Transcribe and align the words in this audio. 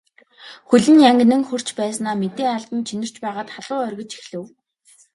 Хөл 0.69 0.85
нь 0.93 1.05
янгинан 1.09 1.43
хөрч 1.49 1.67
байснаа 1.79 2.15
мэдээ 2.21 2.49
алдан 2.55 2.81
чинэрч 2.87 3.15
байгаад 3.23 3.49
халуу 3.55 3.79
оргиж 3.87 4.11
эхлэв. 4.19 4.45